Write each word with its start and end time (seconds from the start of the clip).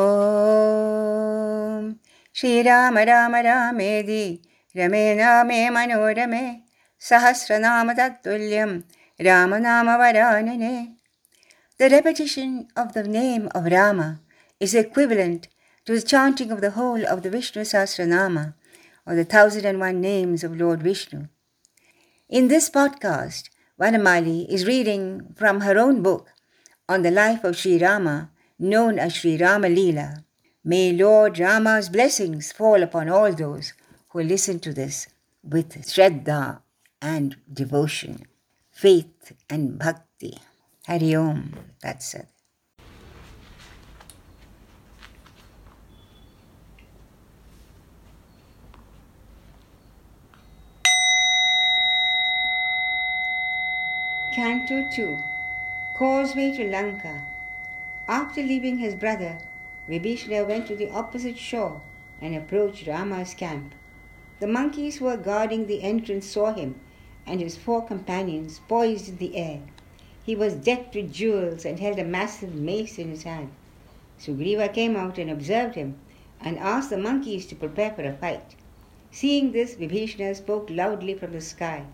ഓം. 0.00 1.84
ശ്രീരാമ 2.38 2.96
രാമ 3.08 3.34
രാമേതി 3.46 4.24
രമേ 4.78 5.02
രാമേ 5.20 5.58
മനോരമേ. 5.76 6.44
സഹസ്രനാമ 7.08 7.88
തത്തുല്യം 7.98 8.70
രാമനാമ 9.26 9.88
വരാനനെ. 10.02 10.76
The 11.80 11.88
repetition 11.96 12.50
of 12.80 12.88
the 12.96 13.04
name 13.18 13.44
of 13.58 13.62
Rama 13.76 14.08
is 14.64 14.72
equivalent 14.84 15.42
to 15.86 15.90
the 15.98 16.06
chanting 16.12 16.50
of 16.54 16.60
the 16.64 16.72
whole 16.78 17.04
of 17.12 17.18
the 17.24 17.32
Vishnu 17.36 17.62
Sahasranama 17.72 18.44
or 19.06 19.14
the 19.20 19.28
thousand 19.34 19.64
and 19.70 19.80
one 19.88 19.98
names 20.10 20.42
of 20.46 20.60
Lord 20.64 20.80
Vishnu. 20.90 21.20
In 22.38 22.44
this 22.52 22.66
podcast, 22.78 23.44
Vanamali 23.82 24.38
is 24.54 24.70
reading 24.72 25.04
from 25.40 25.56
her 25.66 25.76
own 25.84 25.96
book 26.08 26.24
on 26.88 27.00
the 27.02 27.14
life 27.22 27.42
of 27.48 27.58
Sri 27.62 27.76
Rama 27.86 28.16
known 28.62 28.98
as 28.98 29.14
Sri 29.14 29.36
Rama 29.36 29.68
Leela. 29.68 30.24
May 30.64 30.92
Lord 30.92 31.38
Rama's 31.38 31.88
blessings 31.88 32.52
fall 32.52 32.82
upon 32.82 33.08
all 33.08 33.32
those 33.32 33.72
who 34.10 34.22
listen 34.22 34.60
to 34.60 34.72
this 34.72 35.08
with 35.42 35.84
Shraddha 35.84 36.60
and 37.00 37.36
devotion, 37.52 38.26
faith 38.70 39.32
and 39.50 39.78
bhakti. 39.78 40.38
Hari 40.86 41.14
Om. 41.16 41.54
That's 41.82 42.14
it. 42.14 42.28
Canto 54.34 54.88
2 54.90 55.18
Causeway 55.98 56.56
to 56.56 56.70
Lanka. 56.70 57.31
After 58.08 58.42
leaving 58.42 58.78
his 58.78 58.94
brother, 58.96 59.38
Vibhishana 59.88 60.44
went 60.44 60.66
to 60.66 60.74
the 60.74 60.90
opposite 60.90 61.38
shore 61.38 61.82
and 62.20 62.34
approached 62.34 62.86
Rama's 62.86 63.32
camp. 63.32 63.74
The 64.40 64.48
monkeys 64.48 64.96
who 64.96 65.04
were 65.04 65.16
guarding 65.16 65.66
the 65.66 65.82
entrance 65.82 66.26
saw 66.26 66.52
him 66.52 66.74
and 67.26 67.40
his 67.40 67.56
four 67.56 67.82
companions 67.84 68.60
poised 68.66 69.08
in 69.08 69.18
the 69.18 69.36
air. 69.36 69.60
He 70.24 70.34
was 70.34 70.54
decked 70.54 70.96
with 70.96 71.12
jewels 71.12 71.64
and 71.64 71.78
held 71.78 71.98
a 72.00 72.04
massive 72.04 72.54
mace 72.54 72.98
in 72.98 73.08
his 73.08 73.22
hand. 73.22 73.50
Sugriva 74.18 74.68
came 74.72 74.96
out 74.96 75.18
and 75.18 75.30
observed 75.30 75.76
him 75.76 75.96
and 76.40 76.58
asked 76.58 76.90
the 76.90 76.98
monkeys 76.98 77.46
to 77.46 77.54
prepare 77.54 77.92
for 77.92 78.02
a 78.02 78.12
fight. 78.12 78.56
Seeing 79.12 79.52
this, 79.52 79.76
Vibhishana 79.76 80.34
spoke 80.34 80.68
loudly 80.70 81.14
from 81.14 81.32
the 81.32 81.40
sky. 81.40 81.84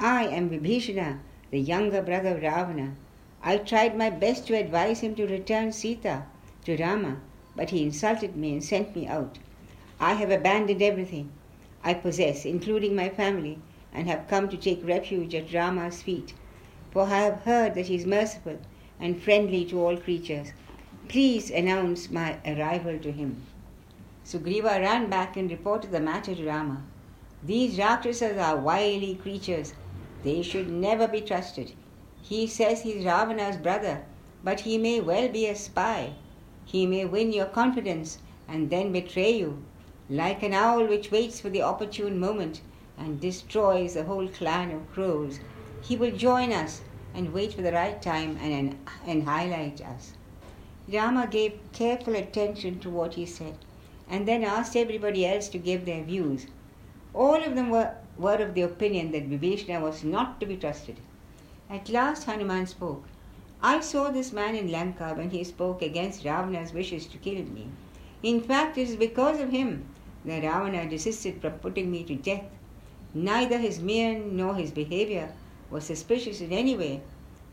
I 0.00 0.26
am 0.26 0.48
Vibhishana, 0.48 1.18
the 1.50 1.60
younger 1.60 2.00
brother 2.00 2.36
of 2.36 2.42
Ravana. 2.42 2.94
I 3.46 3.58
tried 3.58 3.94
my 3.94 4.08
best 4.08 4.46
to 4.46 4.56
advise 4.56 5.00
him 5.00 5.14
to 5.16 5.26
return 5.26 5.70
Sita 5.70 6.22
to 6.64 6.76
Rama, 6.78 7.18
but 7.54 7.68
he 7.68 7.82
insulted 7.82 8.36
me 8.36 8.54
and 8.54 8.64
sent 8.64 8.96
me 8.96 9.06
out. 9.06 9.38
I 10.00 10.14
have 10.14 10.30
abandoned 10.30 10.80
everything 10.80 11.30
I 11.82 11.92
possess, 11.92 12.46
including 12.46 12.96
my 12.96 13.10
family, 13.10 13.58
and 13.92 14.08
have 14.08 14.28
come 14.28 14.48
to 14.48 14.56
take 14.56 14.82
refuge 14.82 15.34
at 15.34 15.52
Rama's 15.52 16.00
feet. 16.00 16.32
For 16.90 17.02
I 17.02 17.18
have 17.20 17.42
heard 17.42 17.74
that 17.74 17.88
he 17.88 17.96
is 17.96 18.06
merciful 18.06 18.56
and 18.98 19.20
friendly 19.20 19.66
to 19.66 19.78
all 19.78 19.98
creatures. 19.98 20.52
Please 21.08 21.50
announce 21.50 22.10
my 22.10 22.38
arrival 22.46 22.98
to 22.98 23.12
him. 23.12 23.42
Sugriva 24.24 24.80
ran 24.80 25.10
back 25.10 25.36
and 25.36 25.50
reported 25.50 25.90
the 25.92 26.00
matter 26.00 26.34
to 26.34 26.46
Rama. 26.46 26.82
These 27.42 27.78
Rakshasas 27.78 28.38
are 28.38 28.56
wily 28.56 29.16
creatures 29.16 29.74
they 30.22 30.40
should 30.40 30.70
never 30.70 31.06
be 31.06 31.20
trusted. 31.20 31.74
He 32.26 32.46
says 32.46 32.80
he 32.80 32.92
is 32.92 33.04
Ravana's 33.04 33.58
brother, 33.58 34.06
but 34.42 34.60
he 34.60 34.78
may 34.78 34.98
well 34.98 35.28
be 35.28 35.44
a 35.46 35.54
spy. 35.54 36.14
He 36.64 36.86
may 36.86 37.04
win 37.04 37.34
your 37.34 37.44
confidence 37.44 38.16
and 38.48 38.70
then 38.70 38.92
betray 38.92 39.32
you, 39.32 39.62
like 40.08 40.42
an 40.42 40.54
owl 40.54 40.86
which 40.86 41.10
waits 41.10 41.38
for 41.40 41.50
the 41.50 41.60
opportune 41.60 42.18
moment 42.18 42.62
and 42.96 43.20
destroys 43.20 43.92
the 43.92 44.04
whole 44.04 44.26
clan 44.26 44.70
of 44.70 44.90
crows. 44.90 45.40
He 45.82 45.96
will 45.96 46.12
join 46.12 46.50
us 46.50 46.80
and 47.12 47.34
wait 47.34 47.52
for 47.52 47.60
the 47.60 47.72
right 47.72 48.00
time 48.00 48.38
and, 48.40 48.78
and 49.06 49.24
highlight 49.24 49.82
us. 49.82 50.14
Rama 50.90 51.26
gave 51.30 51.60
careful 51.74 52.16
attention 52.16 52.78
to 52.80 52.88
what 52.88 53.14
he 53.16 53.26
said 53.26 53.58
and 54.08 54.26
then 54.26 54.44
asked 54.44 54.76
everybody 54.76 55.26
else 55.26 55.48
to 55.48 55.58
give 55.58 55.84
their 55.84 56.02
views. 56.02 56.46
All 57.12 57.42
of 57.44 57.54
them 57.54 57.68
were 57.68 57.96
were 58.16 58.36
of 58.36 58.54
the 58.54 58.62
opinion 58.62 59.12
that 59.12 59.28
Vibhishana 59.28 59.82
was 59.82 60.04
not 60.04 60.40
to 60.40 60.46
be 60.46 60.56
trusted. 60.56 60.96
At 61.70 61.88
last 61.88 62.24
Hanuman 62.24 62.66
spoke. 62.66 63.04
I 63.62 63.80
saw 63.80 64.10
this 64.10 64.32
man 64.32 64.54
in 64.54 64.70
Lanka 64.70 65.14
when 65.16 65.30
he 65.30 65.42
spoke 65.44 65.80
against 65.80 66.24
Ravana's 66.24 66.74
wishes 66.74 67.06
to 67.06 67.16
kill 67.16 67.42
me. 67.44 67.68
In 68.22 68.42
fact, 68.42 68.76
it 68.76 68.88
is 68.90 68.96
because 68.96 69.40
of 69.40 69.50
him 69.50 69.86
that 70.26 70.42
Ravana 70.42 70.88
desisted 70.88 71.40
from 71.40 71.52
putting 71.52 71.90
me 71.90 72.04
to 72.04 72.14
death. 72.14 72.44
Neither 73.14 73.56
his 73.58 73.80
mien 73.80 74.36
nor 74.36 74.54
his 74.54 74.72
behavior 74.72 75.32
was 75.70 75.84
suspicious 75.84 76.42
in 76.42 76.52
any 76.52 76.76
way. 76.76 77.00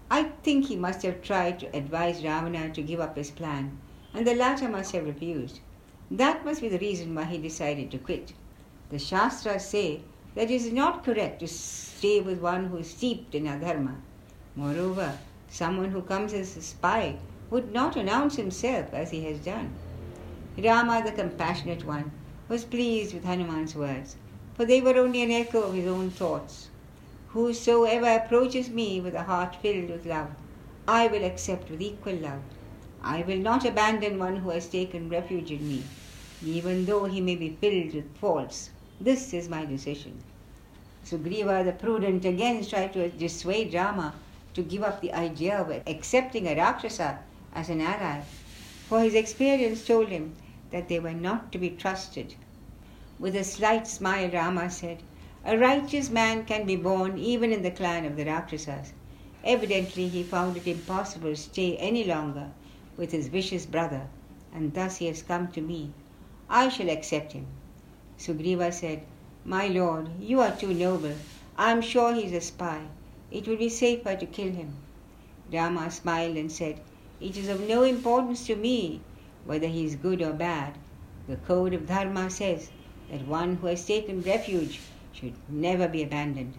I 0.09 0.23
think 0.43 0.65
he 0.65 0.75
must 0.75 1.03
have 1.03 1.21
tried 1.21 1.59
to 1.61 1.73
advise 1.75 2.17
Ravana 2.23 2.73
to 2.73 2.81
give 2.81 2.99
up 2.99 3.15
his 3.15 3.31
plan, 3.31 3.77
and 4.13 4.27
the 4.27 4.35
latter 4.35 4.67
must 4.67 4.91
have 4.91 5.05
refused. 5.05 5.61
That 6.09 6.43
must 6.43 6.59
be 6.59 6.67
the 6.67 6.79
reason 6.79 7.15
why 7.15 7.23
he 7.23 7.37
decided 7.37 7.89
to 7.91 7.97
quit. 7.97 8.33
The 8.89 8.99
Shastras 8.99 9.65
say 9.65 10.01
that 10.35 10.49
is 10.49 10.71
not 10.71 11.03
correct 11.03 11.39
to 11.39 11.47
stay 11.47 12.21
with 12.21 12.39
one 12.39 12.67
who 12.67 12.77
is 12.77 12.89
steeped 12.91 13.35
in 13.35 13.43
adharma. 13.45 13.95
Moreover, 14.55 15.19
someone 15.49 15.91
who 15.91 16.01
comes 16.01 16.33
as 16.33 16.55
a 16.55 16.61
spy 16.61 17.15
would 17.49 17.71
not 17.71 17.95
announce 17.97 18.37
himself 18.37 18.93
as 18.93 19.11
he 19.11 19.23
has 19.25 19.39
done. 19.39 19.77
Rama, 20.57 21.01
the 21.05 21.11
compassionate 21.11 21.85
one, 21.85 22.11
was 22.47 22.63
pleased 22.63 23.13
with 23.13 23.25
Hanuman's 23.25 23.75
words, 23.75 24.15
for 24.53 24.65
they 24.65 24.81
were 24.81 24.97
only 24.97 25.21
an 25.21 25.31
echo 25.31 25.63
of 25.63 25.73
his 25.73 25.87
own 25.87 26.09
thoughts. 26.11 26.69
Whosoever 27.29 28.07
approaches 28.07 28.69
me 28.69 28.99
with 29.01 29.15
a 29.15 29.23
heart 29.23 29.55
filled 29.61 29.89
with 29.89 30.05
love, 30.05 30.29
I 30.87 31.07
will 31.07 31.23
accept 31.23 31.69
with 31.69 31.81
equal 31.81 32.15
love. 32.15 32.41
I 33.01 33.21
will 33.21 33.37
not 33.37 33.65
abandon 33.65 34.19
one 34.19 34.37
who 34.37 34.49
has 34.49 34.69
taken 34.69 35.09
refuge 35.09 35.51
in 35.51 35.67
me, 35.67 35.85
even 36.43 36.85
though 36.85 37.05
he 37.05 37.21
may 37.21 37.35
be 37.35 37.57
filled 37.59 37.93
with 37.93 38.17
faults 38.17 38.69
this 39.03 39.33
is 39.33 39.49
my 39.49 39.65
decision. 39.65 40.21
Sugriva 41.03 41.63
the 41.65 41.71
prudent 41.71 42.23
again 42.23 42.63
tried 42.63 42.93
to 42.93 43.09
dissuade 43.09 43.73
Rama 43.73 44.13
to 44.53 44.61
give 44.61 44.83
up 44.83 45.01
the 45.01 45.13
idea 45.13 45.59
of 45.59 45.71
accepting 45.87 46.47
a 46.47 46.55
Rakshasa 46.55 47.19
as 47.53 47.69
an 47.69 47.81
ally, 47.81 48.21
for 48.87 49.01
his 49.01 49.15
experience 49.15 49.83
told 49.83 50.09
him 50.09 50.35
that 50.69 50.87
they 50.87 50.99
were 50.99 51.13
not 51.13 51.51
to 51.51 51.57
be 51.57 51.71
trusted. 51.71 52.35
With 53.19 53.35
a 53.35 53.43
slight 53.43 53.87
smile, 53.87 54.29
Rama 54.29 54.69
said, 54.69 55.01
A 55.45 55.57
righteous 55.57 56.09
man 56.09 56.45
can 56.45 56.65
be 56.65 56.75
born 56.75 57.17
even 57.17 57.51
in 57.51 57.63
the 57.63 57.71
clan 57.71 58.05
of 58.05 58.15
the 58.17 58.25
Rakshasas. 58.25 58.93
Evidently, 59.43 60.07
he 60.09 60.21
found 60.23 60.57
it 60.57 60.67
impossible 60.67 61.29
to 61.29 61.35
stay 61.35 61.75
any 61.77 62.03
longer 62.03 62.51
with 62.97 63.11
his 63.11 63.29
vicious 63.29 63.65
brother, 63.65 64.07
and 64.53 64.75
thus 64.75 64.97
he 64.97 65.07
has 65.07 65.23
come 65.23 65.47
to 65.53 65.61
me. 65.61 65.91
I 66.49 66.69
shall 66.69 66.89
accept 66.89 67.31
him. 67.31 67.47
Sugriva 68.21 68.71
said, 68.71 69.01
My 69.43 69.67
lord, 69.67 70.07
you 70.19 70.41
are 70.41 70.55
too 70.55 70.75
noble. 70.75 71.15
I 71.57 71.71
am 71.71 71.81
sure 71.81 72.13
he 72.13 72.25
is 72.25 72.33
a 72.33 72.41
spy. 72.41 72.81
It 73.31 73.47
will 73.47 73.57
be 73.57 73.67
safer 73.67 74.15
to 74.15 74.25
kill 74.27 74.51
him. 74.51 74.75
Rama 75.51 75.89
smiled 75.89 76.37
and 76.37 76.51
said, 76.51 76.81
It 77.19 77.35
is 77.35 77.49
of 77.49 77.67
no 77.67 77.81
importance 77.81 78.45
to 78.45 78.55
me 78.55 79.01
whether 79.43 79.65
he 79.65 79.85
is 79.85 79.95
good 79.95 80.21
or 80.21 80.33
bad. 80.33 80.77
The 81.27 81.37
code 81.37 81.73
of 81.73 81.87
Dharma 81.87 82.29
says 82.29 82.69
that 83.09 83.27
one 83.27 83.55
who 83.55 83.65
has 83.65 83.85
taken 83.85 84.21
refuge 84.21 84.81
should 85.13 85.33
never 85.49 85.87
be 85.87 86.03
abandoned. 86.03 86.53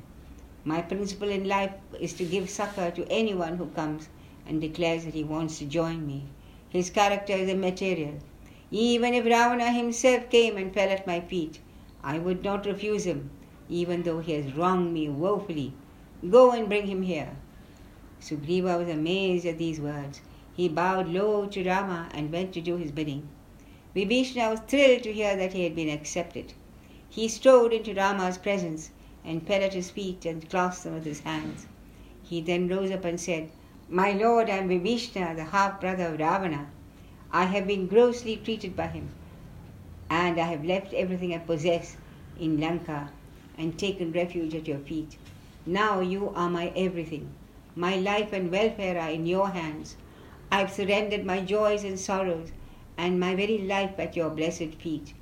My 0.65 0.83
principle 0.83 1.29
in 1.29 1.47
life 1.47 1.75
is 2.01 2.13
to 2.15 2.25
give 2.25 2.51
succor 2.51 2.91
to 2.91 3.07
anyone 3.09 3.57
who 3.57 3.67
comes 3.67 4.09
and 4.49 4.61
declares 4.61 5.05
that 5.05 5.15
he 5.15 5.23
wants 5.23 5.61
to 5.61 5.67
join 5.67 6.09
me. 6.09 6.25
His 6.71 6.91
character 6.91 7.35
is 7.35 7.49
immaterial. 7.49 8.15
Even 8.75 9.13
if 9.13 9.27
Ravana 9.27 9.71
himself 9.71 10.31
came 10.31 10.57
and 10.57 10.73
fell 10.73 10.89
at 10.89 11.07
my 11.07 11.21
feet, 11.21 11.61
I 12.03 12.19
would 12.19 12.43
not 12.43 12.65
refuse 12.65 13.05
him, 13.05 13.29
even 13.69 14.03
though 14.03 14.21
he 14.21 14.33
has 14.33 14.55
wronged 14.57 14.95
me 14.95 15.11
woefully. 15.11 15.75
Go 16.31 16.53
and 16.53 16.71
bring 16.71 16.87
him 16.87 17.03
here. 17.03 17.37
Sugriva 18.19 18.79
was 18.79 18.89
amazed 18.89 19.45
at 19.45 19.59
these 19.59 19.79
words. 19.79 20.23
He 20.55 20.71
bowed 20.71 21.09
low 21.09 21.45
to 21.49 21.63
Rama 21.63 22.09
and 22.15 22.33
went 22.33 22.55
to 22.55 22.63
do 22.63 22.79
his 22.79 22.91
bidding. 22.91 23.29
Vibhishana 23.95 24.49
was 24.51 24.61
thrilled 24.61 25.03
to 25.03 25.13
hear 25.13 25.37
that 25.37 25.53
he 25.53 25.65
had 25.65 25.77
been 25.77 25.91
accepted. 25.91 26.55
He 27.11 27.29
strode 27.29 27.75
into 27.75 27.93
Rama's 27.93 28.39
presence 28.39 28.89
and 29.23 29.47
fell 29.47 29.63
at 29.63 29.75
his 29.75 29.91
feet 29.91 30.25
and 30.25 30.49
clasped 30.49 30.85
them 30.85 30.95
with 30.95 31.05
his 31.05 31.21
hands. 31.21 31.67
He 32.23 32.41
then 32.41 32.69
rose 32.69 32.91
up 32.91 33.05
and 33.05 33.21
said, 33.21 33.51
My 33.91 34.13
lord, 34.13 34.49
I 34.49 34.57
am 34.57 34.69
Vibhishana, 34.69 35.37
the 35.37 35.45
half 35.45 35.79
brother 35.79 36.07
of 36.07 36.13
Ravana. 36.13 36.71
I 37.35 37.47
have 37.47 37.67
been 37.67 37.87
grossly 37.87 38.37
treated 38.37 38.77
by 38.77 38.89
him, 38.89 39.09
and 40.11 40.39
I 40.39 40.49
have 40.49 40.67
left 40.67 40.93
everything 40.93 41.33
I 41.33 41.39
possess 41.39 41.97
in 42.39 42.61
Lanka 42.61 43.11
and 43.57 43.79
taken 43.79 44.13
refuge 44.13 44.55
at 44.55 44.69
your 44.69 44.81
feet. 44.81 45.17
Now 45.65 46.01
you 46.01 46.29
are 46.35 46.51
my 46.51 46.71
everything. 46.77 47.33
My 47.75 47.97
life 47.97 48.35
and 48.35 48.51
welfare 48.53 49.01
are 49.01 49.09
in 49.09 49.25
your 49.27 49.49
hands. 49.49 49.97
I 50.51 50.59
have 50.59 50.71
surrendered 50.71 51.25
my 51.25 51.41
joys 51.41 51.85
and 51.85 51.99
sorrows 51.99 52.53
and 52.99 53.19
my 53.19 53.35
very 53.35 53.57
life 53.57 53.99
at 53.99 54.15
your 54.15 54.29
blessed 54.29 54.75
feet. 54.79 55.15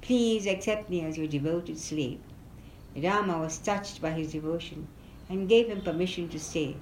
Please 0.00 0.46
accept 0.46 0.88
me 0.88 1.02
as 1.02 1.18
your 1.18 1.26
devoted 1.26 1.78
slave. 1.78 2.20
Rama 2.96 3.40
was 3.40 3.58
touched 3.58 4.00
by 4.00 4.12
his 4.12 4.32
devotion 4.32 4.88
and 5.28 5.50
gave 5.50 5.68
him 5.68 5.82
permission 5.82 6.30
to 6.30 6.38
stay. 6.40 6.76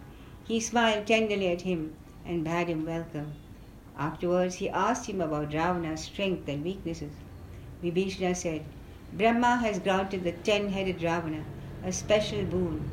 He 0.44 0.60
smiled 0.60 1.08
tenderly 1.08 1.48
at 1.48 1.62
him 1.62 1.94
and 2.24 2.44
bade 2.44 2.68
him 2.68 2.86
welcome. 2.86 3.32
Afterwards, 3.98 4.56
he 4.56 4.68
asked 4.68 5.06
him 5.06 5.20
about 5.20 5.54
Ravana's 5.54 6.02
strength 6.02 6.48
and 6.48 6.62
weaknesses. 6.62 7.14
Vibhishana 7.82 8.34
said, 8.34 8.66
Brahma 9.12 9.56
has 9.56 9.78
granted 9.78 10.24
the 10.24 10.32
ten 10.32 10.68
headed 10.70 11.02
Ravana 11.02 11.44
a 11.82 11.92
special 11.92 12.44
boon. 12.44 12.90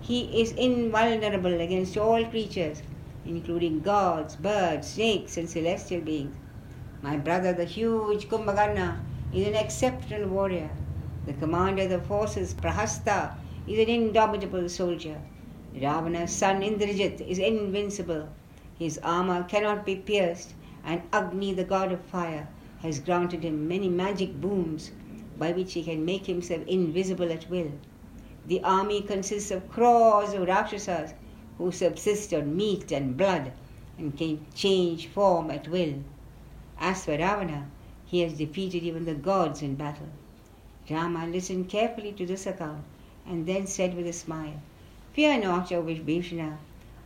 He 0.00 0.42
is 0.42 0.52
invulnerable 0.52 1.60
against 1.60 1.96
all 1.96 2.24
creatures, 2.26 2.82
including 3.24 3.80
gods, 3.80 4.36
birds, 4.36 4.88
snakes, 4.88 5.36
and 5.36 5.48
celestial 5.48 6.00
beings. 6.00 6.36
My 7.00 7.16
brother, 7.16 7.52
the 7.52 7.64
huge 7.64 8.28
Kumbhakarna, 8.28 8.98
is 9.32 9.46
an 9.46 9.54
exceptional 9.54 10.28
warrior. 10.28 10.70
The 11.24 11.32
commander 11.32 11.84
of 11.84 11.90
the 11.90 11.98
forces, 12.00 12.52
Prahasta, 12.54 13.32
is 13.66 13.78
an 13.78 13.88
indomitable 13.88 14.68
soldier. 14.68 15.18
Ravana's 15.74 16.32
son 16.32 16.60
Indrajit 16.62 17.20
is 17.26 17.38
invincible. 17.38 18.28
His 18.82 18.98
armor 19.04 19.44
cannot 19.44 19.86
be 19.86 19.94
pierced, 19.94 20.54
and 20.84 21.02
Agni, 21.12 21.54
the 21.54 21.62
god 21.62 21.92
of 21.92 22.00
fire, 22.00 22.48
has 22.80 22.98
granted 22.98 23.44
him 23.44 23.68
many 23.68 23.88
magic 23.88 24.40
boons 24.40 24.90
by 25.38 25.52
which 25.52 25.74
he 25.74 25.84
can 25.84 26.04
make 26.04 26.26
himself 26.26 26.66
invisible 26.66 27.30
at 27.30 27.48
will. 27.48 27.70
The 28.44 28.60
army 28.64 29.00
consists 29.02 29.52
of 29.52 29.70
crores 29.70 30.32
of 30.32 30.48
Rakshasas 30.48 31.14
who 31.58 31.70
subsist 31.70 32.34
on 32.34 32.56
meat 32.56 32.90
and 32.90 33.16
blood 33.16 33.52
and 33.96 34.18
can 34.18 34.44
change 34.52 35.06
form 35.06 35.52
at 35.52 35.68
will. 35.68 36.02
As 36.80 37.04
for 37.04 37.12
Ravana, 37.12 37.68
he 38.04 38.18
has 38.22 38.32
defeated 38.32 38.82
even 38.82 39.04
the 39.04 39.14
gods 39.14 39.62
in 39.62 39.76
battle. 39.76 40.08
Rama 40.90 41.28
listened 41.28 41.68
carefully 41.68 42.10
to 42.14 42.26
this 42.26 42.48
account 42.48 42.82
and 43.28 43.46
then 43.46 43.68
said 43.68 43.94
with 43.94 44.08
a 44.08 44.12
smile, 44.12 44.60
Fear 45.12 45.38
not, 45.38 45.70
O 45.70 45.82
Vibhishana, 45.84 46.58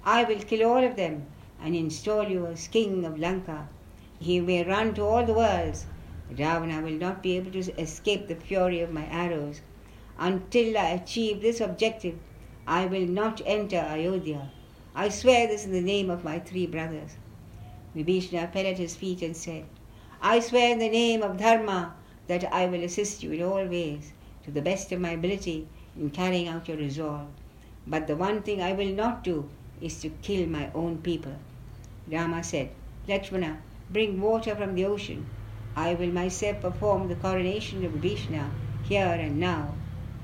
I 0.06 0.24
will 0.24 0.38
kill 0.40 0.66
all 0.66 0.82
of 0.82 0.96
them 0.96 1.26
and 1.62 1.74
install 1.74 2.28
you 2.28 2.46
as 2.46 2.68
king 2.68 3.04
of 3.04 3.18
Lanka. 3.18 3.68
He 4.18 4.40
may 4.40 4.64
run 4.64 4.94
to 4.94 5.02
all 5.04 5.24
the 5.24 5.32
worlds. 5.34 5.86
Ravana 6.30 6.82
will 6.82 6.98
not 6.98 7.22
be 7.22 7.36
able 7.36 7.52
to 7.52 7.80
escape 7.80 8.28
the 8.28 8.34
fury 8.34 8.80
of 8.80 8.92
my 8.92 9.06
arrows 9.06 9.60
until 10.18 10.78
I 10.78 10.90
achieve 10.90 11.42
this 11.42 11.60
objective, 11.60 12.14
I 12.66 12.86
will 12.86 13.06
not 13.06 13.42
enter 13.44 13.76
Ayodhya. 13.76 14.50
I 14.94 15.10
swear 15.10 15.46
this 15.46 15.66
in 15.66 15.72
the 15.72 15.82
name 15.82 16.08
of 16.08 16.24
my 16.24 16.38
three 16.38 16.66
brothers. 16.66 17.16
Vibhishana 17.94 18.50
fell 18.50 18.66
at 18.66 18.78
his 18.78 18.96
feet 18.96 19.20
and 19.22 19.36
said, 19.36 19.64
I 20.22 20.40
swear 20.40 20.72
in 20.72 20.78
the 20.78 20.88
name 20.88 21.22
of 21.22 21.36
Dharma 21.36 21.94
that 22.28 22.50
I 22.52 22.66
will 22.66 22.82
assist 22.82 23.22
you 23.22 23.32
in 23.32 23.42
all 23.42 23.66
ways, 23.66 24.12
to 24.44 24.50
the 24.50 24.62
best 24.62 24.90
of 24.90 25.00
my 25.00 25.10
ability, 25.10 25.68
in 25.94 26.10
carrying 26.10 26.48
out 26.48 26.66
your 26.66 26.78
resolve. 26.78 27.28
But 27.86 28.06
the 28.06 28.16
one 28.16 28.42
thing 28.42 28.62
I 28.62 28.72
will 28.72 28.92
not 28.92 29.22
do 29.22 29.50
is 29.80 30.00
to 30.00 30.08
kill 30.08 30.46
my 30.48 30.70
own 30.74 30.98
people. 30.98 31.36
Rama 32.10 32.42
said, 32.42 32.70
Lakshmana, 33.08 33.58
bring 33.90 34.20
water 34.20 34.54
from 34.54 34.74
the 34.74 34.84
ocean. 34.84 35.26
I 35.76 35.94
will 35.94 36.10
myself 36.10 36.60
perform 36.60 37.08
the 37.08 37.14
coronation 37.14 37.84
of 37.84 37.92
Vibhishana 37.92 38.52
here 38.82 39.16
and 39.20 39.38
now. 39.38 39.74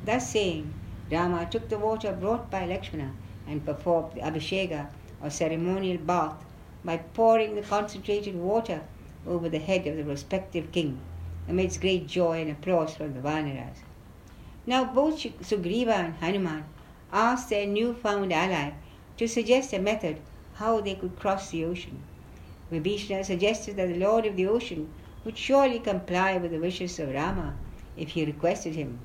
Thus 0.02 0.32
saying, 0.32 0.72
Rama 1.10 1.46
took 1.50 1.68
the 1.68 1.78
water 1.78 2.12
brought 2.12 2.50
by 2.50 2.66
Lakshmana 2.66 3.12
and 3.46 3.64
performed 3.64 4.12
the 4.14 4.20
Abhisheka 4.20 4.88
or 5.22 5.30
ceremonial 5.30 5.98
bath 5.98 6.44
by 6.84 6.96
pouring 6.96 7.54
the 7.54 7.62
concentrated 7.62 8.34
water 8.34 8.82
over 9.26 9.48
the 9.48 9.58
head 9.58 9.86
of 9.86 9.96
the 9.96 10.04
respective 10.04 10.72
king, 10.72 11.00
amidst 11.48 11.80
great 11.80 12.06
joy 12.06 12.40
and 12.40 12.50
applause 12.50 12.94
from 12.94 13.14
the 13.14 13.20
Vanaras. 13.20 13.78
Now 14.66 14.84
both 14.84 15.18
Sugriva 15.18 15.92
and 15.92 16.14
Hanuman 16.14 16.64
asked 17.12 17.50
their 17.50 17.66
new-found 17.66 18.32
ally 18.32 18.72
to 19.22 19.28
suggest 19.28 19.72
a 19.72 19.78
method 19.78 20.16
how 20.54 20.80
they 20.80 20.96
could 20.96 21.14
cross 21.16 21.50
the 21.50 21.64
ocean. 21.64 22.02
Vibhishana 22.72 23.22
suggested 23.22 23.76
that 23.76 23.86
the 23.86 23.94
Lord 23.94 24.26
of 24.26 24.34
the 24.34 24.48
ocean 24.48 24.92
would 25.24 25.38
surely 25.38 25.78
comply 25.78 26.36
with 26.38 26.50
the 26.50 26.58
wishes 26.58 26.98
of 26.98 27.14
Rama 27.14 27.54
if 27.96 28.08
he 28.10 28.24
requested 28.24 28.74
him. 28.74 28.98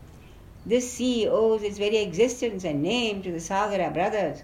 This 0.66 0.92
sea 0.92 1.28
owes 1.28 1.62
its 1.62 1.78
very 1.78 1.98
existence 1.98 2.64
and 2.64 2.82
name 2.82 3.22
to 3.22 3.32
the 3.32 3.38
Sagara 3.40 3.94
brothers, 3.94 4.42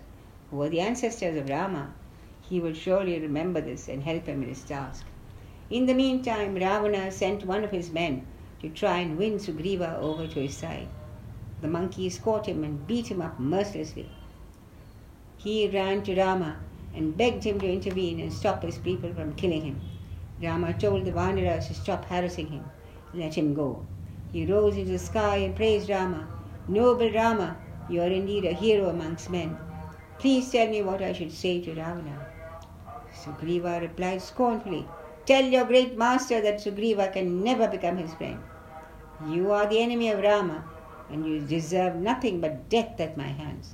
who 0.52 0.58
were 0.58 0.70
the 0.70 0.80
ancestors 0.80 1.36
of 1.36 1.50
Rama. 1.50 1.96
He 2.48 2.60
will 2.60 2.76
surely 2.76 3.20
remember 3.20 3.60
this 3.60 3.90
and 3.90 4.04
help 4.04 4.28
him 4.28 4.44
in 4.44 4.50
his 4.50 4.64
task. 4.64 5.08
In 5.72 5.88
the 5.88 5.96
meantime, 5.96 6.54
Ravana 6.54 7.12
sent 7.12 7.46
one 7.48 7.64
of 7.64 7.72
his 7.72 7.90
men 7.90 8.28
to 8.62 8.70
try 8.70 9.00
and 9.00 9.18
win 9.18 9.40
Sugriva 9.40 9.98
over 9.98 10.28
to 10.28 10.40
his 10.40 10.56
side. 10.56 10.90
The 11.62 11.68
monkeys 11.68 12.20
caught 12.20 12.46
him 12.48 12.64
and 12.64 12.86
beat 12.86 13.08
him 13.08 13.24
up 13.24 13.40
mercilessly. 13.40 14.12
He 15.44 15.68
ran 15.68 16.04
to 16.04 16.16
Rama 16.16 16.56
and 16.96 17.18
begged 17.18 17.44
him 17.44 17.60
to 17.60 17.70
intervene 17.70 18.18
and 18.22 18.32
stop 18.32 18.64
his 18.64 18.78
people 18.78 19.14
from 19.14 19.34
killing 19.34 19.64
him. 19.64 19.82
Rama 20.42 20.72
told 20.72 21.04
the 21.04 21.12
Vanaras 21.12 21.68
to 21.68 21.74
stop 21.74 22.06
harassing 22.06 22.48
him, 22.48 22.72
let 23.14 23.34
him 23.34 23.54
go. 23.54 23.84
He 24.32 24.46
rose 24.46 24.78
into 24.78 24.94
the 24.94 25.00
sky 25.00 25.36
and 25.38 25.54
praised 25.54 25.90
Rama. 25.90 26.30
Noble 26.70 27.12
Rama, 27.12 27.58
you 27.90 28.00
are 28.00 28.08
indeed 28.08 28.46
a 28.46 28.54
hero 28.54 28.88
amongst 28.88 29.30
men. 29.30 29.58
Please 30.18 30.50
tell 30.50 30.70
me 30.70 30.82
what 30.82 31.02
I 31.02 31.12
should 31.12 31.34
say 31.34 31.60
to 31.60 31.72
Ravana. 31.72 32.20
Sugriva 33.14 33.82
replied 33.82 34.22
scornfully, 34.22 34.86
Tell 35.26 35.44
your 35.44 35.66
great 35.66 35.98
master 35.98 36.40
that 36.40 36.62
Sugriva 36.62 37.12
can 37.12 37.44
never 37.44 37.68
become 37.68 37.98
his 37.98 38.14
friend. 38.14 38.40
You 39.20 39.52
are 39.52 39.68
the 39.68 39.80
enemy 39.82 40.10
of 40.10 40.24
Rama, 40.24 40.64
and 41.10 41.26
you 41.26 41.42
deserve 41.42 41.98
nothing 41.98 42.40
but 42.40 42.70
death 42.70 42.98
at 43.02 43.18
my 43.18 43.28
hands. 43.28 43.74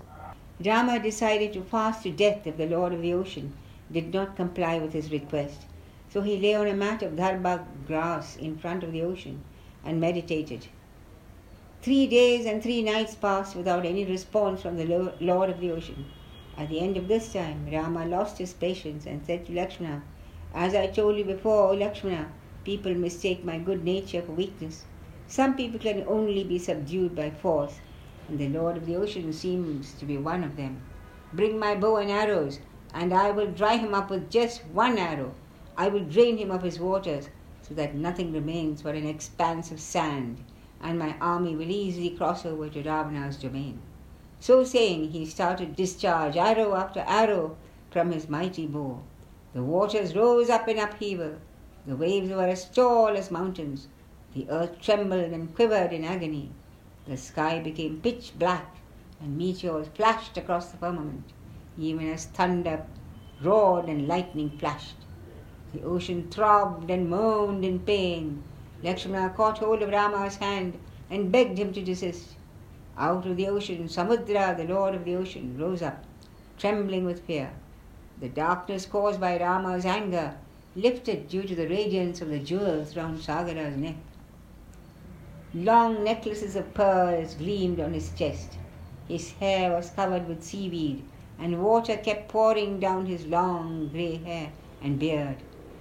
Rama 0.65 0.99
decided 0.99 1.53
to 1.53 1.61
fast 1.61 2.03
to 2.03 2.11
death 2.11 2.45
if 2.45 2.57
the 2.57 2.65
Lord 2.65 2.91
of 2.91 3.01
the 3.01 3.13
ocean 3.13 3.53
did 3.89 4.13
not 4.13 4.35
comply 4.35 4.77
with 4.77 4.91
his 4.91 5.09
request. 5.11 5.61
So 6.09 6.21
he 6.21 6.37
lay 6.37 6.53
on 6.53 6.67
a 6.67 6.73
mat 6.73 7.01
of 7.01 7.13
darbha 7.13 7.65
grass 7.87 8.35
in 8.35 8.57
front 8.57 8.83
of 8.83 8.91
the 8.91 9.01
ocean 9.01 9.41
and 9.85 10.01
meditated. 10.01 10.67
Three 11.81 12.07
days 12.07 12.45
and 12.45 12.61
three 12.61 12.81
nights 12.81 13.15
passed 13.15 13.55
without 13.55 13.85
any 13.85 14.03
response 14.03 14.61
from 14.61 14.75
the 14.75 15.13
Lord 15.21 15.49
of 15.49 15.61
the 15.61 15.71
ocean. 15.71 16.05
At 16.57 16.67
the 16.67 16.81
end 16.81 16.97
of 16.97 17.07
this 17.07 17.31
time, 17.31 17.69
Rama 17.71 18.05
lost 18.05 18.37
his 18.37 18.51
patience 18.51 19.05
and 19.05 19.25
said 19.25 19.45
to 19.45 19.53
Lakshmana, 19.53 20.03
As 20.53 20.75
I 20.75 20.87
told 20.87 21.17
you 21.17 21.23
before, 21.23 21.69
O 21.69 21.73
Lakshmana, 21.73 22.33
people 22.65 22.93
mistake 22.95 23.45
my 23.45 23.59
good 23.59 23.85
nature 23.85 24.21
for 24.21 24.33
weakness. 24.33 24.83
Some 25.25 25.55
people 25.55 25.79
can 25.79 26.03
only 26.05 26.43
be 26.43 26.59
subdued 26.59 27.15
by 27.15 27.29
force, 27.29 27.79
and 28.29 28.37
the 28.37 28.47
Lord 28.47 28.77
of 28.77 28.85
the 28.85 28.95
ocean 28.95 29.33
seems 29.33 29.93
to 29.93 30.05
be 30.05 30.15
one 30.15 30.43
of 30.43 30.55
them. 30.55 30.81
Bring 31.33 31.57
my 31.57 31.75
bow 31.75 31.97
and 31.97 32.11
arrows, 32.11 32.59
and 32.93 33.11
I 33.11 33.31
will 33.31 33.47
dry 33.47 33.77
him 33.77 33.95
up 33.95 34.11
with 34.11 34.29
just 34.29 34.65
one 34.67 34.99
arrow. 34.99 35.33
I 35.75 35.87
will 35.87 36.03
drain 36.03 36.37
him 36.37 36.51
of 36.51 36.61
his 36.61 36.79
waters 36.79 37.29
so 37.61 37.73
that 37.73 37.95
nothing 37.95 38.31
remains 38.31 38.83
but 38.83 38.95
an 38.95 39.07
expanse 39.07 39.71
of 39.71 39.79
sand, 39.79 40.43
and 40.81 40.99
my 40.99 41.15
army 41.19 41.55
will 41.55 41.71
easily 41.71 42.11
cross 42.11 42.45
over 42.45 42.69
to 42.69 42.83
Ravana's 42.83 43.37
domain. 43.37 43.81
So 44.39 44.63
saying, 44.63 45.09
he 45.09 45.25
started 45.25 45.75
discharge 45.75 46.37
arrow 46.37 46.75
after 46.75 47.03
arrow 47.07 47.57
from 47.89 48.11
his 48.11 48.29
mighty 48.29 48.67
bow. 48.67 49.01
The 49.53 49.63
waters 49.63 50.15
rose 50.15 50.49
up 50.49 50.67
in 50.67 50.77
upheaval. 50.77 51.37
The 51.87 51.95
waves 51.95 52.29
were 52.29 52.47
as 52.47 52.69
tall 52.69 53.09
as 53.09 53.31
mountains. 53.31 53.87
The 54.35 54.47
earth 54.49 54.79
trembled 54.79 55.31
and 55.31 55.55
quivered 55.55 55.91
in 55.91 56.03
agony. 56.03 56.51
The 57.09 57.17
sky 57.17 57.59
became 57.59 58.01
pitch 58.01 58.33
black, 58.37 58.75
and 59.19 59.35
meteors 59.35 59.87
flashed 59.87 60.37
across 60.37 60.69
the 60.69 60.77
firmament, 60.77 61.23
even 61.75 62.07
as 62.07 62.25
thunder 62.25 62.85
roared 63.41 63.85
and 63.85 64.07
lightning 64.07 64.51
flashed. 64.59 64.93
The 65.73 65.81
ocean 65.81 66.29
throbbed 66.29 66.91
and 66.91 67.09
moaned 67.09 67.65
in 67.65 67.79
pain. 67.79 68.43
Lakshmana 68.83 69.33
caught 69.35 69.57
hold 69.57 69.81
of 69.81 69.89
Rama's 69.89 70.35
hand 70.35 70.77
and 71.09 71.31
begged 71.31 71.57
him 71.57 71.73
to 71.73 71.81
desist. 71.81 72.35
Out 72.95 73.25
of 73.25 73.37
the 73.37 73.47
ocean, 73.47 73.87
Samudra, 73.89 74.55
the 74.55 74.71
lord 74.71 74.93
of 74.93 75.03
the 75.03 75.15
ocean, 75.15 75.57
rose 75.59 75.81
up, 75.81 76.03
trembling 76.59 77.05
with 77.05 77.25
fear. 77.25 77.49
The 78.21 78.29
darkness 78.29 78.85
caused 78.85 79.19
by 79.19 79.39
Rama's 79.39 79.83
anger 79.83 80.37
lifted 80.75 81.27
due 81.27 81.41
to 81.41 81.55
the 81.55 81.67
radiance 81.67 82.21
of 82.21 82.29
the 82.29 82.37
jewels 82.37 82.95
round 82.95 83.17
Sagara's 83.17 83.77
neck. 83.77 83.95
Long 85.55 86.03
necklaces 86.03 86.55
of 86.55 86.75
pearls 86.75 87.33
gleamed 87.33 87.79
on 87.79 87.95
his 87.95 88.11
chest. 88.11 88.59
His 89.07 89.31
hair 89.31 89.71
was 89.71 89.89
covered 89.89 90.27
with 90.27 90.43
seaweed, 90.43 91.03
and 91.39 91.63
water 91.63 91.97
kept 91.97 92.29
pouring 92.29 92.79
down 92.79 93.07
his 93.07 93.25
long 93.25 93.87
grey 93.87 94.17
hair 94.17 94.51
and 94.79 94.99
beard. 94.99 95.37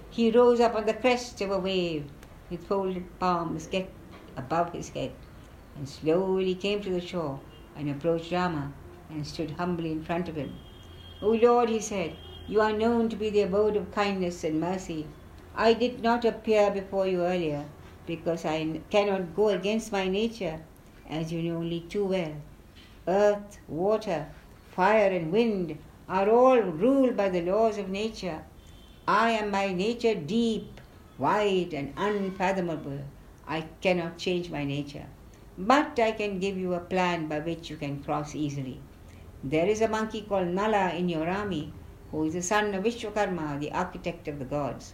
He 0.09 0.31
rose 0.31 0.59
up 0.59 0.73
on 0.73 0.87
the 0.87 0.95
crest 0.95 1.39
of 1.41 1.51
a 1.51 1.59
wave 1.59 2.05
with 2.49 2.65
folded 2.65 3.19
palms 3.19 3.67
kept 3.67 3.91
above 4.35 4.73
his 4.73 4.89
head 4.89 5.11
and 5.75 5.87
slowly 5.87 6.55
came 6.55 6.81
to 6.81 6.89
the 6.89 6.99
shore 6.99 7.39
and 7.75 7.87
approached 7.91 8.31
Rama 8.31 8.73
and 9.07 9.27
stood 9.27 9.51
humbly 9.51 9.91
in 9.91 10.01
front 10.01 10.27
of 10.27 10.35
him. 10.35 10.51
O 11.21 11.29
Lord, 11.29 11.69
he 11.69 11.79
said, 11.79 12.13
you 12.47 12.59
are 12.59 12.73
known 12.73 13.07
to 13.09 13.15
be 13.15 13.29
the 13.29 13.41
abode 13.41 13.75
of 13.75 13.91
kindness 13.91 14.43
and 14.43 14.59
mercy. 14.59 15.05
I 15.53 15.73
did 15.75 16.01
not 16.01 16.25
appear 16.25 16.71
before 16.71 17.05
you 17.05 17.21
earlier 17.21 17.65
because 18.09 18.43
I 18.43 18.81
cannot 18.89 19.35
go 19.35 19.49
against 19.49 19.91
my 19.91 20.07
nature, 20.07 20.59
as 21.09 21.31
you 21.31 21.43
know 21.43 21.59
only 21.59 21.81
too 21.81 22.05
well. 22.05 22.33
Earth, 23.07 23.59
water, 23.67 24.27
fire, 24.71 25.11
and 25.11 25.31
wind 25.31 25.77
are 26.09 26.29
all 26.29 26.59
ruled 26.59 27.15
by 27.15 27.29
the 27.29 27.41
laws 27.41 27.77
of 27.77 27.89
nature. 27.89 28.39
I 29.07 29.29
am 29.31 29.51
by 29.51 29.73
nature 29.73 30.15
deep, 30.15 30.81
wide, 31.19 31.73
and 31.73 31.93
unfathomable. 31.97 32.99
I 33.47 33.61
cannot 33.81 34.17
change 34.17 34.49
my 34.49 34.63
nature. 34.65 35.05
But 35.57 35.99
I 35.99 36.11
can 36.11 36.39
give 36.39 36.57
you 36.57 36.73
a 36.73 36.79
plan 36.79 37.27
by 37.27 37.39
which 37.39 37.69
you 37.69 37.77
can 37.77 38.03
cross 38.03 38.35
easily. 38.35 38.79
There 39.43 39.67
is 39.67 39.81
a 39.81 39.87
monkey 39.87 40.21
called 40.21 40.47
Nala 40.47 40.93
in 40.95 41.09
your 41.09 41.27
army, 41.27 41.73
who 42.11 42.25
is 42.25 42.33
the 42.33 42.41
son 42.41 42.73
of 42.73 42.83
Vishwakarma, 42.83 43.59
the 43.59 43.71
architect 43.71 44.27
of 44.27 44.39
the 44.39 44.45
gods. 44.45 44.93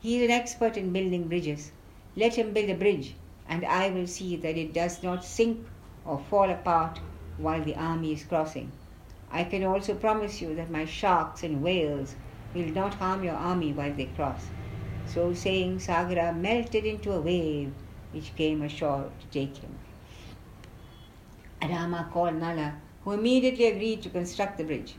He 0.00 0.16
is 0.18 0.24
an 0.24 0.30
expert 0.30 0.76
in 0.76 0.92
building 0.92 1.28
bridges. 1.28 1.72
Let 2.18 2.36
him 2.36 2.54
build 2.54 2.70
a 2.70 2.74
bridge, 2.74 3.14
and 3.46 3.62
I 3.66 3.90
will 3.90 4.06
see 4.06 4.36
that 4.36 4.56
it 4.56 4.72
does 4.72 5.02
not 5.02 5.22
sink 5.22 5.66
or 6.02 6.18
fall 6.18 6.48
apart 6.48 7.00
while 7.36 7.62
the 7.62 7.74
army 7.76 8.14
is 8.14 8.24
crossing. 8.24 8.72
I 9.30 9.44
can 9.44 9.62
also 9.62 9.94
promise 9.94 10.40
you 10.40 10.54
that 10.54 10.70
my 10.70 10.86
sharks 10.86 11.42
and 11.42 11.62
whales 11.62 12.14
will 12.54 12.70
not 12.70 12.94
harm 12.94 13.22
your 13.22 13.34
army 13.34 13.74
while 13.74 13.92
they 13.92 14.06
cross. 14.06 14.48
So 15.04 15.34
saying, 15.34 15.80
Sagara 15.80 16.34
melted 16.34 16.86
into 16.86 17.12
a 17.12 17.20
wave 17.20 17.74
which 18.12 18.34
came 18.34 18.62
ashore 18.62 19.10
to 19.20 19.26
take 19.26 19.58
him. 19.58 19.78
Rama 21.60 22.08
called 22.10 22.36
Nala, 22.36 22.76
who 23.04 23.12
immediately 23.12 23.66
agreed 23.66 24.02
to 24.04 24.08
construct 24.08 24.56
the 24.56 24.64
bridge. 24.64 24.94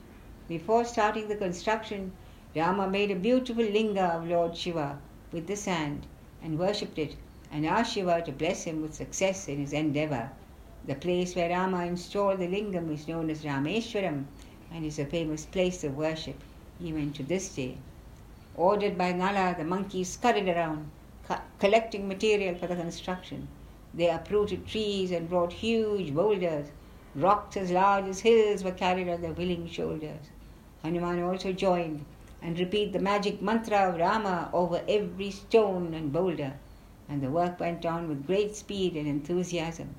Before 0.48 0.86
starting 0.86 1.30
the 1.30 1.36
construction, 1.36 2.12
Rama 2.56 2.88
made 2.88 3.10
a 3.10 3.16
beautiful 3.16 3.64
linga 3.64 4.04
of 4.04 4.28
Lord 4.28 4.56
Shiva 4.56 5.00
with 5.32 5.48
the 5.48 5.56
sand 5.56 6.06
and 6.44 6.60
worshipped 6.60 6.98
it 6.98 7.16
and 7.52 7.66
asked 7.66 7.94
Shiva 7.94 8.22
to 8.22 8.32
bless 8.32 8.64
him 8.64 8.82
with 8.82 8.94
success 8.94 9.48
in 9.48 9.60
his 9.60 9.74
endeavor. 9.74 10.32
The 10.86 10.96
place 10.96 11.36
where 11.36 11.50
Rama 11.50 11.86
installed 11.86 12.40
the 12.40 12.48
lingam 12.48 12.92
is 12.94 13.08
known 13.08 13.30
as 13.30 13.44
Rameshwaram 13.44 14.26
and 14.72 14.86
is 14.86 15.00
a 15.00 15.06
famous 15.06 15.46
place 15.46 15.84
of 15.84 15.98
worship 15.98 16.36
even 16.82 17.12
to 17.14 17.24
this 17.24 17.56
day. 17.56 17.78
Ordered 18.56 18.98
by 18.98 19.12
Nala, 19.12 19.56
the 19.58 19.64
monkeys 19.64 20.10
scurried 20.10 20.48
around, 20.48 20.90
co- 21.28 21.42
collecting 21.60 22.08
material 22.08 22.56
for 22.56 22.68
the 22.68 22.76
construction. 22.76 23.48
They 23.94 24.10
uprooted 24.10 24.68
trees 24.68 25.12
and 25.12 25.30
brought 25.30 25.54
huge 25.54 26.14
boulders. 26.14 26.68
Rocks 27.16 27.58
as 27.58 27.72
large 27.72 28.06
as 28.06 28.20
hills 28.20 28.64
were 28.64 28.72
carried 28.72 29.10
on 29.10 29.22
their 29.22 29.32
willing 29.34 29.68
shoulders. 29.68 30.30
Hanuman 30.84 31.24
also 31.24 31.52
joined 31.52 32.06
and 32.42 32.60
repeat 32.60 32.94
the 32.94 33.00
magic 33.00 33.42
mantra 33.42 33.90
of 33.90 34.00
Rama 34.00 34.50
over 34.54 34.84
every 34.88 35.32
stone 35.32 35.94
and 35.94 36.14
boulder, 36.14 36.54
and 37.10 37.22
the 37.22 37.30
work 37.32 37.60
went 37.60 37.86
on 37.86 38.08
with 38.08 38.28
great 38.28 38.56
speed 38.56 38.96
and 38.96 39.08
enthusiasm. 39.08 39.96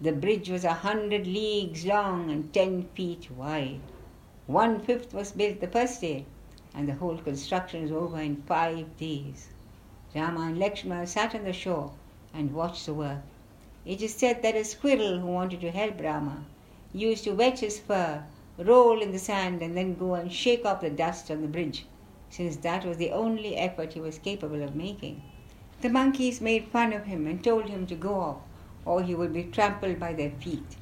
The 0.00 0.12
bridge 0.12 0.48
was 0.48 0.64
a 0.64 0.72
hundred 0.72 1.26
leagues 1.26 1.84
long 1.86 2.30
and 2.30 2.52
ten 2.52 2.84
feet 2.94 3.30
wide. 3.30 3.80
One 4.46 4.80
fifth 4.80 5.12
was 5.14 5.32
built 5.32 5.60
the 5.60 5.68
first 5.68 6.00
day, 6.00 6.24
and 6.74 6.88
the 6.88 6.94
whole 6.94 7.18
construction 7.18 7.82
was 7.82 7.92
over 7.92 8.20
in 8.20 8.42
five 8.42 8.96
days. 8.96 9.50
Rama 10.14 10.40
and 10.40 10.58
Lakshmana 10.58 11.06
sat 11.06 11.34
on 11.34 11.44
the 11.44 11.52
shore 11.52 11.92
and 12.34 12.52
watched 12.52 12.86
the 12.86 12.94
work. 12.94 13.20
It 13.84 14.02
is 14.02 14.14
said 14.14 14.42
that 14.42 14.56
a 14.56 14.64
squirrel 14.64 15.18
who 15.20 15.26
wanted 15.28 15.60
to 15.60 15.70
help 15.70 16.00
Rama 16.00 16.44
used 16.92 17.24
to 17.24 17.32
wet 17.32 17.60
his 17.60 17.78
fur 17.78 18.24
roll 18.58 19.00
in 19.00 19.12
the 19.12 19.18
sand, 19.18 19.62
and 19.62 19.76
then 19.76 19.94
go 19.94 20.14
and 20.14 20.32
shake 20.32 20.64
off 20.64 20.80
the 20.80 20.90
dust 20.90 21.30
on 21.30 21.42
the 21.42 21.48
bridge, 21.48 21.86
since 22.28 22.56
that 22.56 22.84
was 22.84 22.96
the 22.96 23.10
only 23.10 23.56
effort 23.56 23.92
he 23.92 24.00
was 24.00 24.18
capable 24.18 24.62
of 24.62 24.74
making. 24.74 25.22
The 25.80 25.88
monkeys 25.88 26.40
made 26.40 26.68
fun 26.68 26.92
of 26.92 27.06
him 27.06 27.26
and 27.26 27.42
told 27.42 27.68
him 27.68 27.86
to 27.86 27.94
go 27.94 28.14
off, 28.14 28.36
or 28.84 29.02
he 29.02 29.14
would 29.14 29.32
be 29.32 29.44
trampled 29.44 29.98
by 29.98 30.12
their 30.12 30.30
feet. 30.30 30.76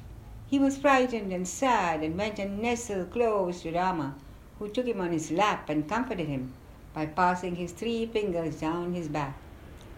He 0.49 0.59
was 0.59 0.77
frightened 0.77 1.31
and 1.31 1.47
sad 1.47 2.03
and 2.03 2.17
went 2.17 2.39
and 2.39 2.59
nestled 2.59 3.11
close 3.11 3.61
to 3.61 3.71
Rama, 3.71 4.15
who 4.57 4.67
took 4.67 4.87
him 4.87 4.99
on 4.99 5.11
his 5.11 5.31
lap 5.31 5.69
and 5.69 5.87
comforted 5.87 6.27
him 6.27 6.53
by 6.93 7.05
passing 7.05 7.55
his 7.55 7.71
three 7.71 8.05
fingers 8.07 8.59
down 8.59 8.93
his 8.93 9.07
back. 9.07 9.37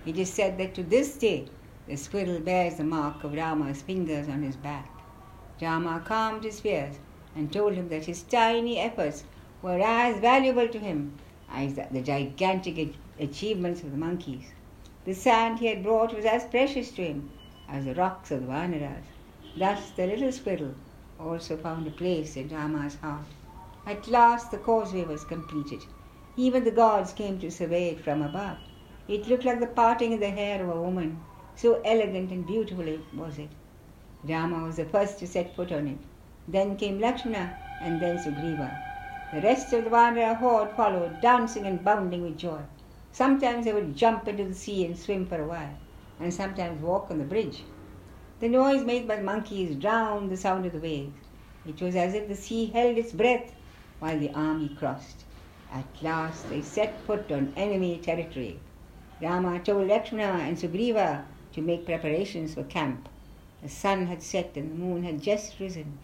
It 0.05 0.17
is 0.17 0.31
said 0.31 0.57
that 0.57 0.75
to 0.75 0.83
this 0.83 1.17
day 1.17 1.45
the 1.87 1.95
squirrel 1.95 2.39
bears 2.39 2.75
the 2.75 2.83
mark 2.83 3.23
of 3.23 3.33
Rama's 3.33 3.81
fingers 3.81 4.27
on 4.27 4.43
his 4.43 4.55
back. 4.55 4.89
Rama 5.61 6.01
calmed 6.05 6.43
his 6.43 6.59
fears 6.59 6.97
and 7.35 7.51
told 7.51 7.73
him 7.73 7.89
that 7.89 8.05
his 8.05 8.23
tiny 8.23 8.77
efforts 8.77 9.23
were 9.61 9.79
as 9.79 10.19
valuable 10.19 10.67
to 10.67 10.79
him 10.79 11.17
as 11.49 11.75
the 11.75 12.01
gigantic 12.01 12.95
achievements 13.19 13.83
of 13.83 13.91
the 13.91 13.97
monkeys. 13.97 14.51
The 15.05 15.13
sand 15.13 15.59
he 15.59 15.67
had 15.67 15.83
brought 15.83 16.13
was 16.15 16.25
as 16.25 16.45
precious 16.45 16.91
to 16.91 17.03
him 17.03 17.29
as 17.69 17.85
the 17.85 17.95
rocks 17.95 18.31
of 18.31 18.41
the 18.41 18.47
Vanaras. 18.47 19.03
Thus 19.55 19.89
the 19.91 20.07
little 20.07 20.31
squirrel 20.31 20.75
also 21.19 21.57
found 21.57 21.87
a 21.87 21.91
place 21.91 22.35
in 22.35 22.49
Rama's 22.49 22.95
heart. 22.95 23.25
At 23.85 24.07
last 24.07 24.51
the 24.51 24.57
causeway 24.57 25.05
was 25.05 25.23
completed. 25.23 25.85
Even 26.37 26.63
the 26.63 26.71
gods 26.71 27.13
came 27.13 27.39
to 27.39 27.51
survey 27.51 27.89
it 27.89 27.99
from 27.99 28.21
above. 28.21 28.57
It 29.07 29.27
looked 29.27 29.45
like 29.45 29.59
the 29.59 29.67
parting 29.67 30.13
of 30.13 30.19
the 30.19 30.29
hair 30.29 30.63
of 30.63 30.75
a 30.75 30.81
woman, 30.81 31.19
so 31.55 31.81
elegant 31.83 32.31
and 32.31 32.45
beautiful 32.45 32.85
was 33.15 33.39
it. 33.39 33.49
Rama 34.23 34.63
was 34.63 34.77
the 34.77 34.85
first 34.85 35.19
to 35.19 35.27
set 35.27 35.55
foot 35.55 35.71
on 35.71 35.87
it. 35.87 35.97
Then 36.47 36.75
came 36.75 36.97
Lakshmana 36.97 37.53
and 37.79 38.01
then 38.01 38.17
Sugriva. 38.17 38.71
The 39.29 39.41
rest 39.41 39.71
of 39.73 39.83
the 39.83 39.91
Vanara 39.91 40.35
horde 40.37 40.75
followed, 40.75 41.21
dancing 41.21 41.67
and 41.67 41.83
bounding 41.83 42.23
with 42.23 42.35
joy. 42.39 42.61
Sometimes 43.11 43.65
they 43.65 43.73
would 43.73 43.95
jump 43.95 44.27
into 44.27 44.45
the 44.45 44.55
sea 44.55 44.83
and 44.83 44.97
swim 44.97 45.27
for 45.27 45.39
a 45.39 45.47
while, 45.47 45.77
and 46.19 46.33
sometimes 46.33 46.81
walk 46.81 47.11
on 47.11 47.19
the 47.19 47.25
bridge. 47.25 47.65
The 48.39 48.49
noise 48.49 48.83
made 48.83 49.07
by 49.07 49.17
the 49.17 49.21
monkeys 49.21 49.75
drowned 49.75 50.31
the 50.31 50.35
sound 50.35 50.65
of 50.65 50.71
the 50.71 50.79
waves. 50.79 51.19
It 51.63 51.79
was 51.79 51.95
as 51.95 52.15
if 52.15 52.27
the 52.27 52.33
sea 52.33 52.65
held 52.65 52.97
its 52.97 53.11
breath 53.11 53.53
while 53.99 54.17
the 54.17 54.31
army 54.33 54.69
crossed. 54.69 55.25
At 55.71 56.01
last 56.01 56.49
they 56.49 56.63
set 56.63 57.05
foot 57.05 57.31
on 57.31 57.53
enemy 57.55 57.99
territory. 57.99 58.61
Rama 59.21 59.59
told 59.59 59.87
Lakshmana 59.87 60.39
and 60.39 60.57
Sugriva 60.57 61.27
to 61.51 61.61
make 61.61 61.85
preparations 61.85 62.55
for 62.55 62.63
camp. 62.63 63.09
The 63.61 63.69
sun 63.69 64.07
had 64.07 64.23
set 64.23 64.57
and 64.57 64.71
the 64.71 64.75
moon 64.75 65.03
had 65.03 65.21
just 65.21 65.59
risen 65.59 65.99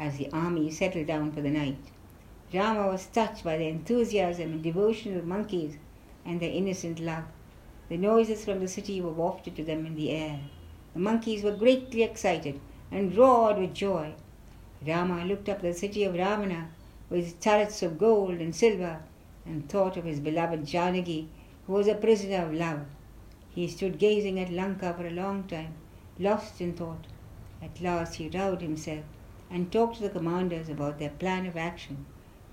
as 0.00 0.16
the 0.16 0.32
army 0.32 0.70
settled 0.70 1.06
down 1.06 1.30
for 1.30 1.42
the 1.42 1.50
night. 1.50 1.76
Rama 2.54 2.88
was 2.88 3.04
touched 3.04 3.44
by 3.44 3.58
the 3.58 3.68
enthusiasm 3.68 4.52
and 4.52 4.62
devotion 4.62 5.14
of 5.14 5.20
the 5.20 5.28
monkeys 5.28 5.76
and 6.24 6.40
their 6.40 6.50
innocent 6.50 6.98
love. 6.98 7.24
The 7.90 7.98
noises 7.98 8.46
from 8.46 8.60
the 8.60 8.66
city 8.66 9.02
were 9.02 9.12
wafted 9.12 9.56
to 9.56 9.62
them 9.62 9.84
in 9.84 9.94
the 9.96 10.10
air. 10.10 10.40
The 10.94 11.00
monkeys 11.00 11.42
were 11.42 11.54
greatly 11.54 12.02
excited 12.02 12.58
and 12.90 13.14
roared 13.14 13.58
with 13.58 13.74
joy. 13.74 14.14
Rama 14.86 15.26
looked 15.26 15.50
up 15.50 15.58
at 15.58 15.62
the 15.62 15.74
city 15.74 16.02
of 16.04 16.14
Ravana 16.14 16.70
with 17.10 17.26
its 17.26 17.44
turrets 17.44 17.82
of 17.82 17.98
gold 17.98 18.40
and 18.40 18.56
silver 18.56 19.02
and 19.44 19.68
thought 19.68 19.98
of 19.98 20.04
his 20.04 20.18
beloved 20.18 20.64
Janaki, 20.66 21.28
who 21.66 21.74
was 21.74 21.88
a 21.88 21.94
prisoner 21.94 22.46
of 22.46 22.54
love. 22.54 22.86
He 23.50 23.68
stood 23.68 23.98
gazing 23.98 24.40
at 24.40 24.50
Lanka 24.50 24.94
for 24.94 25.06
a 25.06 25.10
long 25.10 25.44
time, 25.44 25.74
lost 26.18 26.62
in 26.62 26.72
thought. 26.72 27.06
At 27.62 27.82
last 27.82 28.14
he 28.14 28.30
roused 28.30 28.62
himself 28.62 29.04
and 29.50 29.70
talk 29.72 29.94
to 29.94 30.02
the 30.02 30.08
commanders 30.10 30.68
about 30.68 30.98
their 30.98 31.10
plan 31.10 31.46
of 31.46 31.56
action, 31.56 32.06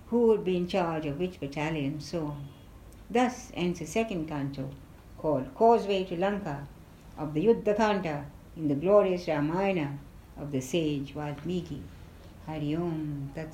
who 0.08 0.28
would 0.28 0.44
be 0.44 0.58
in 0.58 0.68
charge 0.68 1.06
of 1.06 1.20
which 1.20 1.40
battalion, 1.40 1.94
and 1.94 2.04
so 2.04 2.26
on. 2.28 2.48
Thus 3.10 3.52
ends 3.54 3.80
the 3.80 3.86
second 3.86 4.28
canto, 4.28 4.70
called 5.18 5.54
Causeway 5.56 6.04
to 6.06 6.18
Lanka, 6.18 6.68
of 7.18 7.34
the 7.34 7.46
Yuddha 7.46 7.76
Kanda 7.76 8.26
in 8.56 8.68
the 8.68 8.76
glorious 8.76 9.28
Ramayana 9.28 10.00
of 10.38 10.52
the 10.52 10.62
sage 10.62 11.14
Valmiki. 11.14 11.82
Hari 12.46 12.76
Om 12.76 13.32
Tat. 13.36 13.54